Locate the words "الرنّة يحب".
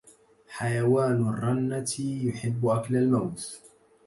1.29-2.65